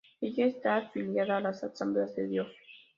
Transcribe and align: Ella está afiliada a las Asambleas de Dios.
Ella 0.19 0.47
está 0.47 0.77
afiliada 0.77 1.37
a 1.37 1.41
las 1.41 1.63
Asambleas 1.63 2.15
de 2.15 2.27
Dios. 2.27 2.51